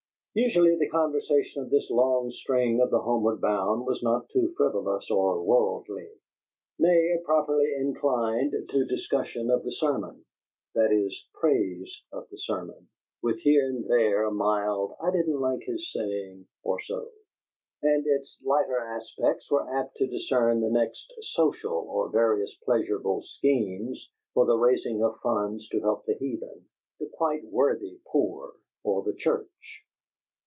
[0.33, 5.11] Usually the conversation of this long string of the homeward bound was not too frivolous
[5.11, 6.07] or worldly;
[6.79, 10.23] nay, it properly inclined to discussion of the sermon;
[10.73, 12.87] that is, praise of the sermon,
[13.21, 17.09] with here and there a mild "I didn't like his saying" or so;
[17.83, 24.09] and its lighter aspects were apt to concern the next "Social," or various pleasurable schemes
[24.33, 26.69] for the raising of funds to help the heathen,
[27.01, 28.53] the quite worthy poor,
[28.85, 29.83] or the church.